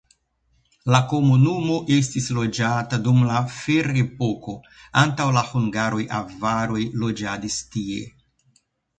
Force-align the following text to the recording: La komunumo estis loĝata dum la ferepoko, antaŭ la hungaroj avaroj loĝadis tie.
La 0.93 0.99
komunumo 1.09 1.73
estis 1.95 2.29
loĝata 2.37 2.97
dum 3.07 3.19
la 3.31 3.41
ferepoko, 3.57 4.55
antaŭ 5.01 5.27
la 5.35 5.43
hungaroj 5.51 6.01
avaroj 6.21 6.81
loĝadis 7.03 7.59
tie. 7.77 7.99